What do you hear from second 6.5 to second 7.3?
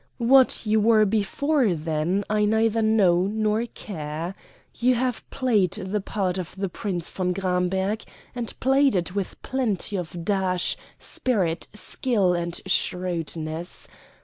the Prince